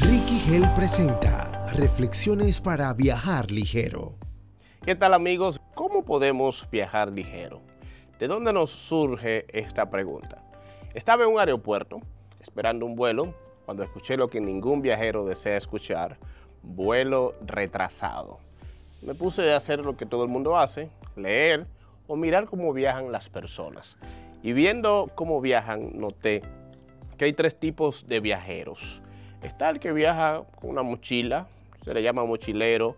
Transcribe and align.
Ricky 0.00 0.40
Hell 0.46 0.64
presenta 0.76 1.68
Reflexiones 1.72 2.60
para 2.60 2.94
viajar 2.94 3.50
ligero. 3.50 4.14
¿Qué 4.84 4.94
tal 4.94 5.12
amigos? 5.12 5.60
¿Cómo 5.74 6.04
podemos 6.04 6.68
viajar 6.70 7.10
ligero? 7.10 7.60
¿De 8.18 8.28
dónde 8.28 8.52
nos 8.52 8.70
surge 8.70 9.46
esta 9.48 9.90
pregunta? 9.90 10.42
Estaba 10.94 11.24
en 11.24 11.30
un 11.30 11.40
aeropuerto 11.40 12.00
esperando 12.40 12.86
un 12.86 12.94
vuelo 12.94 13.34
cuando 13.64 13.82
escuché 13.82 14.16
lo 14.16 14.28
que 14.28 14.40
ningún 14.40 14.82
viajero 14.82 15.24
desea 15.24 15.56
escuchar, 15.56 16.16
vuelo 16.62 17.34
retrasado. 17.44 18.38
Me 19.02 19.14
puse 19.14 19.52
a 19.52 19.56
hacer 19.56 19.84
lo 19.84 19.96
que 19.96 20.06
todo 20.06 20.22
el 20.22 20.28
mundo 20.28 20.56
hace, 20.56 20.90
leer 21.16 21.66
o 22.06 22.14
mirar 22.14 22.46
cómo 22.46 22.72
viajan 22.72 23.10
las 23.10 23.28
personas. 23.28 23.96
Y 24.44 24.52
viendo 24.52 25.10
cómo 25.16 25.40
viajan, 25.40 25.98
noté 25.98 26.42
que 27.16 27.24
hay 27.24 27.32
tres 27.32 27.58
tipos 27.58 28.06
de 28.06 28.20
viajeros. 28.20 29.02
Está 29.48 29.70
el 29.70 29.80
que 29.80 29.92
viaja 29.92 30.42
con 30.60 30.68
una 30.68 30.82
mochila, 30.82 31.46
se 31.82 31.94
le 31.94 32.02
llama 32.02 32.22
mochilero. 32.26 32.96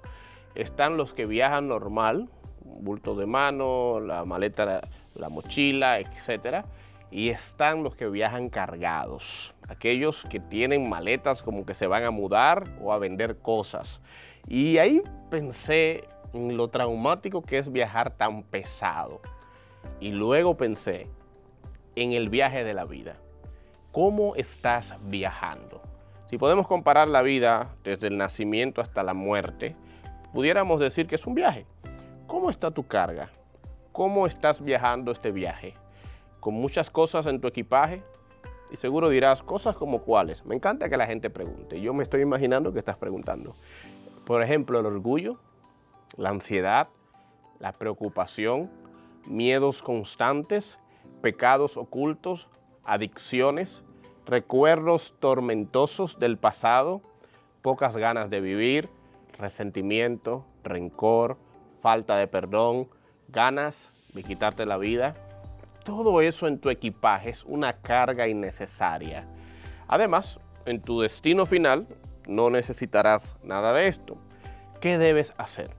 Están 0.56 0.96
los 0.96 1.14
que 1.14 1.24
viajan 1.24 1.68
normal, 1.68 2.28
bulto 2.64 3.14
de 3.14 3.24
mano, 3.24 4.00
la 4.00 4.24
maleta, 4.24 4.80
la 5.14 5.28
mochila, 5.28 6.00
etc. 6.00 6.64
Y 7.12 7.28
están 7.28 7.84
los 7.84 7.94
que 7.94 8.08
viajan 8.08 8.48
cargados, 8.48 9.54
aquellos 9.68 10.24
que 10.24 10.40
tienen 10.40 10.90
maletas 10.90 11.40
como 11.40 11.64
que 11.64 11.74
se 11.74 11.86
van 11.86 12.02
a 12.02 12.10
mudar 12.10 12.64
o 12.82 12.92
a 12.92 12.98
vender 12.98 13.36
cosas. 13.36 14.00
Y 14.48 14.78
ahí 14.78 15.02
pensé 15.30 16.02
en 16.32 16.56
lo 16.56 16.66
traumático 16.66 17.42
que 17.42 17.58
es 17.58 17.70
viajar 17.70 18.10
tan 18.10 18.42
pesado. 18.42 19.20
Y 20.00 20.10
luego 20.10 20.56
pensé 20.56 21.06
en 21.94 22.10
el 22.10 22.28
viaje 22.28 22.64
de 22.64 22.74
la 22.74 22.86
vida. 22.86 23.14
¿Cómo 23.92 24.34
estás 24.34 24.96
viajando? 25.02 25.80
Si 26.30 26.38
podemos 26.38 26.68
comparar 26.68 27.08
la 27.08 27.22
vida 27.22 27.74
desde 27.82 28.06
el 28.06 28.16
nacimiento 28.16 28.80
hasta 28.80 29.02
la 29.02 29.14
muerte, 29.14 29.74
pudiéramos 30.32 30.78
decir 30.78 31.08
que 31.08 31.16
es 31.16 31.26
un 31.26 31.34
viaje. 31.34 31.66
¿Cómo 32.28 32.50
está 32.50 32.70
tu 32.70 32.86
carga? 32.86 33.30
¿Cómo 33.90 34.28
estás 34.28 34.62
viajando 34.62 35.10
este 35.10 35.32
viaje? 35.32 35.74
¿Con 36.38 36.54
muchas 36.54 36.88
cosas 36.88 37.26
en 37.26 37.40
tu 37.40 37.48
equipaje? 37.48 38.04
Y 38.70 38.76
seguro 38.76 39.08
dirás, 39.08 39.42
cosas 39.42 39.74
como 39.74 40.02
cuáles. 40.02 40.46
Me 40.46 40.54
encanta 40.54 40.88
que 40.88 40.96
la 40.96 41.08
gente 41.08 41.30
pregunte. 41.30 41.80
Yo 41.80 41.92
me 41.94 42.04
estoy 42.04 42.20
imaginando 42.20 42.72
que 42.72 42.78
estás 42.78 42.96
preguntando. 42.96 43.56
Por 44.24 44.40
ejemplo, 44.40 44.78
el 44.78 44.86
orgullo, 44.86 45.40
la 46.16 46.28
ansiedad, 46.28 46.90
la 47.58 47.72
preocupación, 47.72 48.70
miedos 49.26 49.82
constantes, 49.82 50.78
pecados 51.22 51.76
ocultos, 51.76 52.48
adicciones, 52.84 53.82
recuerdos 54.26 55.14
tormentosos 55.18 56.18
del 56.18 56.36
pasado, 56.36 57.02
pocas 57.62 57.96
ganas 57.96 58.30
de 58.30 58.40
vivir, 58.40 58.88
resentimiento, 59.38 60.44
rencor, 60.62 61.36
falta 61.80 62.16
de 62.16 62.26
perdón, 62.26 62.88
ganas 63.28 63.90
de 64.14 64.22
quitarte 64.22 64.66
la 64.66 64.76
vida. 64.76 65.14
Todo 65.84 66.20
eso 66.20 66.46
en 66.46 66.58
tu 66.58 66.70
equipaje 66.70 67.30
es 67.30 67.44
una 67.44 67.74
carga 67.74 68.28
innecesaria. 68.28 69.26
Además, 69.88 70.38
en 70.66 70.80
tu 70.80 71.00
destino 71.00 71.46
final 71.46 71.86
no 72.28 72.50
necesitarás 72.50 73.36
nada 73.42 73.72
de 73.72 73.88
esto. 73.88 74.16
¿Qué 74.80 74.98
debes 74.98 75.34
hacer? 75.36 75.70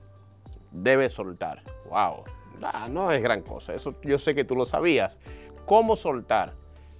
Debes 0.70 1.12
soltar. 1.12 1.62
¡Wow! 1.88 2.24
no 2.90 3.10
es 3.10 3.22
gran 3.22 3.42
cosa. 3.42 3.74
Eso 3.74 3.94
yo 4.02 4.18
sé 4.18 4.34
que 4.34 4.44
tú 4.44 4.54
lo 4.54 4.66
sabías. 4.66 5.18
¿Cómo 5.66 5.96
soltar? 5.96 6.52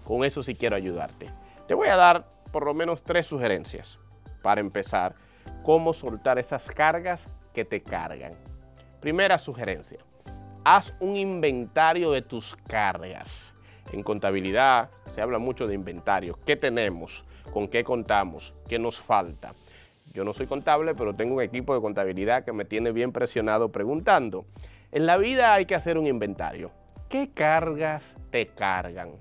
Con 0.04 0.24
eso 0.24 0.42
sí 0.42 0.54
quiero 0.54 0.76
ayudarte. 0.76 1.26
Te 1.66 1.74
voy 1.74 1.88
a 1.88 1.96
dar 1.96 2.26
por 2.50 2.64
lo 2.64 2.74
menos 2.74 3.02
tres 3.02 3.26
sugerencias 3.26 3.98
para 4.42 4.60
empezar. 4.60 5.14
Cómo 5.62 5.92
soltar 5.92 6.38
esas 6.38 6.68
cargas 6.70 7.26
que 7.52 7.64
te 7.64 7.82
cargan. 7.82 8.34
Primera 9.00 9.38
sugerencia. 9.38 9.98
Haz 10.64 10.94
un 11.00 11.16
inventario 11.16 12.10
de 12.12 12.22
tus 12.22 12.56
cargas. 12.68 13.52
En 13.92 14.02
contabilidad 14.02 14.90
se 15.14 15.20
habla 15.20 15.38
mucho 15.38 15.66
de 15.66 15.74
inventario. 15.74 16.38
¿Qué 16.46 16.56
tenemos? 16.56 17.24
¿Con 17.52 17.68
qué 17.68 17.84
contamos? 17.84 18.54
¿Qué 18.68 18.78
nos 18.78 19.00
falta? 19.00 19.52
Yo 20.12 20.24
no 20.24 20.32
soy 20.32 20.46
contable, 20.46 20.94
pero 20.94 21.14
tengo 21.14 21.36
un 21.36 21.42
equipo 21.42 21.74
de 21.74 21.80
contabilidad 21.80 22.44
que 22.44 22.52
me 22.52 22.64
tiene 22.64 22.92
bien 22.92 23.12
presionado 23.12 23.70
preguntando. 23.70 24.44
En 24.92 25.06
la 25.06 25.16
vida 25.16 25.54
hay 25.54 25.66
que 25.66 25.74
hacer 25.74 25.98
un 25.98 26.06
inventario. 26.06 26.70
¿Qué 27.08 27.30
cargas 27.34 28.16
te 28.30 28.46
cargan? 28.46 29.12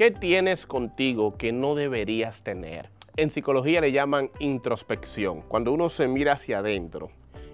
¿Qué 0.00 0.10
tienes 0.10 0.64
contigo 0.64 1.36
que 1.36 1.52
no 1.52 1.74
deberías 1.74 2.42
tener? 2.42 2.88
En 3.18 3.28
psicología 3.28 3.82
le 3.82 3.92
llaman 3.92 4.30
introspección, 4.38 5.42
cuando 5.42 5.72
uno 5.72 5.90
se 5.90 6.08
mira 6.08 6.32
hacia 6.32 6.60
adentro 6.60 7.10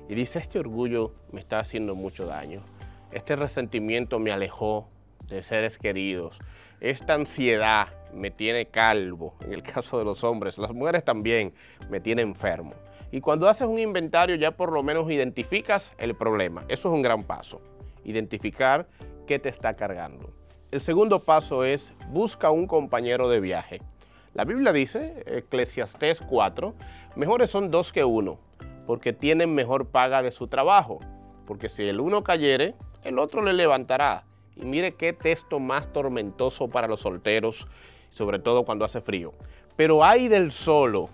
y 0.09 0.15
dice, 0.15 0.39
este 0.39 0.61
orgullo 0.61 1.13
me 1.33 1.41
está 1.41 1.59
haciendo 1.59 1.97
mucho 1.97 2.25
daño, 2.25 2.63
este 3.11 3.35
resentimiento 3.35 4.21
me 4.21 4.31
alejó 4.31 4.89
de 5.27 5.43
seres 5.43 5.77
queridos, 5.77 6.39
esta 6.81 7.15
ansiedad 7.15 7.89
me 8.15 8.31
tiene 8.31 8.67
calvo, 8.67 9.35
en 9.41 9.53
el 9.53 9.65
caso 9.65 9.99
de 9.99 10.05
los 10.05 10.23
hombres, 10.23 10.57
las 10.57 10.71
mujeres 10.71 11.03
también 11.03 11.53
me 11.91 11.99
tiene 11.99 12.23
enfermo. 12.23 12.75
Y 13.11 13.23
cuando 13.23 13.49
haces 13.49 13.67
un 13.67 13.81
inventario 13.81 14.37
ya 14.37 14.53
por 14.53 14.71
lo 14.71 14.85
menos 14.85 15.11
identificas 15.11 15.95
el 15.99 16.15
problema. 16.15 16.65
Eso 16.69 16.91
es 16.91 16.95
un 16.95 17.03
gran 17.03 17.25
paso, 17.25 17.61
identificar 18.05 18.87
qué 19.27 19.41
te 19.41 19.49
está 19.49 19.75
cargando. 19.75 20.46
El 20.73 20.81
segundo 20.81 21.21
paso 21.21 21.63
es 21.63 21.95
busca 22.11 22.51
un 22.51 22.67
compañero 22.67 23.29
de 23.29 23.39
viaje. 23.39 23.81
La 24.35 24.45
Biblia 24.45 24.73
dice, 24.73 25.23
Eclesiastés 25.25 26.21
4, 26.21 26.75
mejores 27.15 27.51
son 27.51 27.71
dos 27.71 27.93
que 27.93 28.05
uno, 28.05 28.39
porque 28.85 29.13
tienen 29.13 29.55
mejor 29.55 29.87
paga 29.87 30.23
de 30.23 30.33
su 30.33 30.49
trabajo. 30.49 30.99
Porque 31.47 31.69
si 31.69 31.85
el 31.85 32.01
uno 32.01 32.25
cayere, 32.25 32.75
el 33.05 33.21
otro 33.21 33.43
le 33.43 33.53
levantará. 33.53 34.25
Y 34.57 34.65
mire 34.65 34.97
qué 34.97 35.13
texto 35.13 35.61
más 35.61 35.93
tormentoso 35.93 36.67
para 36.67 36.89
los 36.89 37.01
solteros, 37.03 37.69
sobre 38.09 38.41
todo 38.41 38.65
cuando 38.65 38.85
hace 38.85 39.01
frío. 39.01 39.35
Pero 39.77 40.03
hay 40.03 40.27
del 40.27 40.51
solo, 40.51 41.11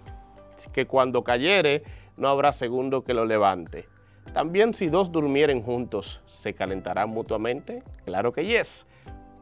que 0.73 0.87
cuando 0.87 1.25
cayere 1.25 1.83
no 2.17 2.29
habrá 2.29 2.55
segundo 2.55 3.05
que 3.05 3.13
lo 3.13 3.27
levante. 3.27 3.87
También 4.33 4.73
si 4.73 4.87
dos 4.87 5.13
durmieren 5.13 5.63
juntos, 5.63 6.23
¿se 6.27 6.55
calentarán 6.55 7.11
mutuamente? 7.11 7.83
Claro 8.07 8.33
que 8.33 8.47
yes 8.47 8.87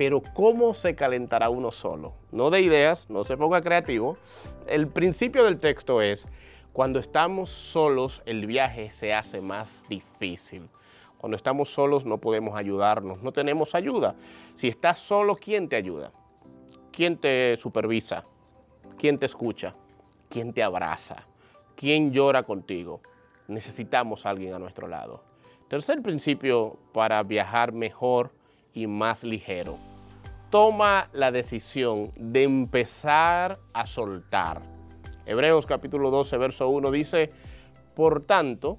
pero 0.00 0.22
¿cómo 0.32 0.72
se 0.72 0.94
calentará 0.94 1.50
uno 1.50 1.72
solo? 1.72 2.14
No 2.32 2.48
de 2.48 2.62
ideas, 2.62 3.10
no 3.10 3.22
se 3.24 3.36
ponga 3.36 3.60
creativo. 3.60 4.16
El 4.66 4.88
principio 4.88 5.44
del 5.44 5.58
texto 5.58 6.00
es, 6.00 6.26
cuando 6.72 6.98
estamos 6.98 7.50
solos 7.50 8.22
el 8.24 8.46
viaje 8.46 8.90
se 8.92 9.12
hace 9.12 9.42
más 9.42 9.84
difícil. 9.90 10.70
Cuando 11.18 11.36
estamos 11.36 11.68
solos 11.68 12.06
no 12.06 12.16
podemos 12.16 12.56
ayudarnos, 12.56 13.22
no 13.22 13.32
tenemos 13.32 13.74
ayuda. 13.74 14.14
Si 14.56 14.68
estás 14.68 15.00
solo, 15.00 15.36
¿quién 15.36 15.68
te 15.68 15.76
ayuda? 15.76 16.12
¿Quién 16.92 17.18
te 17.18 17.58
supervisa? 17.58 18.24
¿Quién 18.96 19.18
te 19.18 19.26
escucha? 19.26 19.74
¿Quién 20.30 20.54
te 20.54 20.62
abraza? 20.62 21.26
¿Quién 21.76 22.10
llora 22.10 22.44
contigo? 22.44 23.02
Necesitamos 23.48 24.24
alguien 24.24 24.54
a 24.54 24.58
nuestro 24.58 24.88
lado. 24.88 25.22
Tercer 25.68 26.00
principio 26.00 26.78
para 26.94 27.22
viajar 27.22 27.72
mejor 27.72 28.30
y 28.72 28.86
más 28.86 29.22
ligero 29.24 29.89
toma 30.50 31.08
la 31.12 31.30
decisión 31.30 32.10
de 32.16 32.42
empezar 32.42 33.60
a 33.72 33.86
soltar. 33.86 34.62
Hebreos 35.24 35.64
capítulo 35.64 36.10
12, 36.10 36.36
verso 36.38 36.68
1 36.68 36.90
dice, 36.90 37.30
por 37.94 38.24
tanto, 38.24 38.78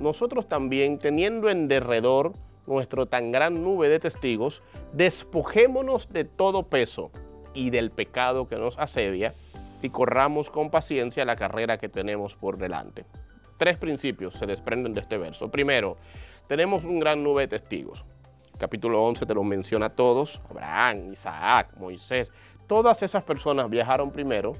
nosotros 0.00 0.48
también, 0.48 0.98
teniendo 0.98 1.50
en 1.50 1.68
derredor 1.68 2.32
nuestro 2.66 3.06
tan 3.06 3.32
gran 3.32 3.62
nube 3.62 3.90
de 3.90 4.00
testigos, 4.00 4.62
despojémonos 4.94 6.10
de 6.10 6.24
todo 6.24 6.62
peso 6.62 7.10
y 7.52 7.68
del 7.68 7.90
pecado 7.90 8.48
que 8.48 8.56
nos 8.56 8.78
asedia 8.78 9.34
y 9.82 9.90
corramos 9.90 10.48
con 10.48 10.70
paciencia 10.70 11.26
la 11.26 11.36
carrera 11.36 11.76
que 11.76 11.90
tenemos 11.90 12.34
por 12.34 12.56
delante. 12.56 13.04
Tres 13.58 13.76
principios 13.76 14.34
se 14.34 14.46
desprenden 14.46 14.94
de 14.94 15.02
este 15.02 15.18
verso. 15.18 15.50
Primero, 15.50 15.98
tenemos 16.46 16.84
un 16.84 16.98
gran 16.98 17.22
nube 17.22 17.42
de 17.42 17.58
testigos 17.58 18.04
capítulo 18.60 19.02
11 19.04 19.24
te 19.24 19.34
lo 19.34 19.42
menciona 19.42 19.86
a 19.86 19.88
todos, 19.88 20.38
Abraham, 20.50 21.14
Isaac, 21.14 21.70
Moisés, 21.78 22.30
todas 22.66 23.02
esas 23.02 23.24
personas 23.24 23.70
viajaron 23.70 24.12
primero 24.12 24.52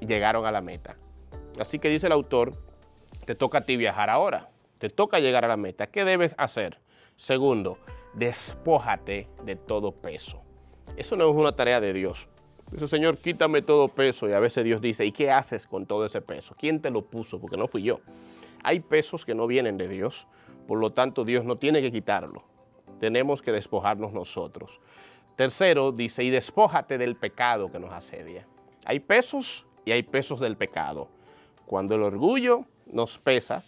y 0.00 0.06
llegaron 0.06 0.46
a 0.46 0.52
la 0.52 0.60
meta. 0.60 0.96
Así 1.58 1.80
que 1.80 1.88
dice 1.88 2.06
el 2.06 2.12
autor, 2.12 2.54
te 3.26 3.34
toca 3.34 3.58
a 3.58 3.60
ti 3.62 3.76
viajar 3.76 4.10
ahora, 4.10 4.48
te 4.78 4.88
toca 4.88 5.18
llegar 5.18 5.44
a 5.44 5.48
la 5.48 5.56
meta. 5.56 5.88
¿Qué 5.88 6.04
debes 6.04 6.36
hacer? 6.38 6.78
Segundo, 7.16 7.78
despójate 8.14 9.28
de 9.44 9.56
todo 9.56 9.90
peso. 9.90 10.40
Eso 10.96 11.16
no 11.16 11.28
es 11.28 11.34
una 11.34 11.50
tarea 11.50 11.80
de 11.80 11.92
Dios. 11.92 12.28
Dice, 12.70 12.86
Señor, 12.86 13.18
quítame 13.18 13.60
todo 13.60 13.88
peso. 13.88 14.28
Y 14.28 14.34
a 14.34 14.38
veces 14.38 14.62
Dios 14.62 14.80
dice, 14.80 15.04
¿y 15.04 15.10
qué 15.10 15.32
haces 15.32 15.66
con 15.66 15.84
todo 15.84 16.06
ese 16.06 16.20
peso? 16.20 16.54
¿Quién 16.56 16.80
te 16.80 16.90
lo 16.90 17.02
puso? 17.02 17.40
Porque 17.40 17.56
no 17.56 17.66
fui 17.66 17.82
yo. 17.82 18.00
Hay 18.62 18.78
pesos 18.78 19.24
que 19.24 19.34
no 19.34 19.48
vienen 19.48 19.78
de 19.78 19.88
Dios. 19.88 20.28
Por 20.68 20.78
lo 20.78 20.90
tanto, 20.90 21.24
Dios 21.24 21.44
no 21.44 21.56
tiene 21.56 21.82
que 21.82 21.90
quitarlo 21.90 22.44
tenemos 22.98 23.42
que 23.42 23.52
despojarnos 23.52 24.12
nosotros. 24.12 24.80
Tercero, 25.36 25.92
dice, 25.92 26.24
y 26.24 26.30
despójate 26.30 26.98
del 26.98 27.16
pecado 27.16 27.70
que 27.70 27.78
nos 27.78 27.92
asedia. 27.92 28.46
Hay 28.84 29.00
pesos 29.00 29.66
y 29.84 29.92
hay 29.92 30.02
pesos 30.02 30.40
del 30.40 30.56
pecado. 30.56 31.08
Cuando 31.66 31.94
el 31.94 32.02
orgullo 32.02 32.64
nos 32.92 33.18
pesa, 33.18 33.62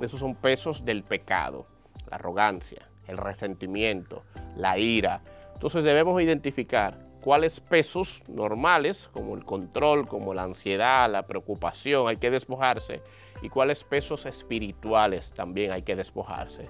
esos 0.00 0.20
son 0.20 0.34
pesos 0.34 0.84
del 0.84 1.02
pecado, 1.02 1.66
la 2.08 2.16
arrogancia, 2.16 2.88
el 3.08 3.16
resentimiento, 3.16 4.22
la 4.56 4.78
ira. 4.78 5.22
Entonces 5.54 5.84
debemos 5.84 6.20
identificar 6.20 6.98
cuáles 7.20 7.58
pesos 7.58 8.22
normales, 8.28 9.08
como 9.12 9.34
el 9.34 9.44
control, 9.44 10.06
como 10.06 10.32
la 10.34 10.44
ansiedad, 10.44 11.10
la 11.10 11.26
preocupación, 11.26 12.08
hay 12.08 12.18
que 12.18 12.30
despojarse, 12.30 13.02
y 13.42 13.48
cuáles 13.48 13.82
pesos 13.82 14.26
espirituales 14.26 15.32
también 15.32 15.72
hay 15.72 15.82
que 15.82 15.96
despojarse. 15.96 16.68